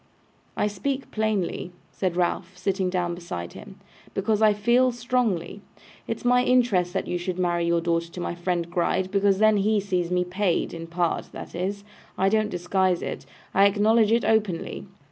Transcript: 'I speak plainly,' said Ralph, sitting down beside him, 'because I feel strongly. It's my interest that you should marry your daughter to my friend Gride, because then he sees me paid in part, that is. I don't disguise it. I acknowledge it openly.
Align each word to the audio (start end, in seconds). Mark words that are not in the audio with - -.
'I 0.57 0.65
speak 0.65 1.11
plainly,' 1.11 1.73
said 1.91 2.17
Ralph, 2.17 2.57
sitting 2.57 2.89
down 2.89 3.13
beside 3.13 3.53
him, 3.53 3.75
'because 4.15 4.41
I 4.41 4.51
feel 4.51 4.91
strongly. 4.91 5.61
It's 6.07 6.25
my 6.25 6.43
interest 6.43 6.91
that 6.93 7.05
you 7.05 7.19
should 7.19 7.37
marry 7.37 7.67
your 7.67 7.81
daughter 7.81 8.09
to 8.13 8.19
my 8.19 8.33
friend 8.33 8.67
Gride, 8.71 9.11
because 9.11 9.37
then 9.37 9.57
he 9.57 9.79
sees 9.79 10.09
me 10.09 10.23
paid 10.25 10.73
in 10.73 10.87
part, 10.87 11.29
that 11.33 11.53
is. 11.53 11.83
I 12.17 12.29
don't 12.29 12.49
disguise 12.49 13.03
it. 13.03 13.27
I 13.53 13.67
acknowledge 13.67 14.11
it 14.11 14.25
openly. 14.25 14.87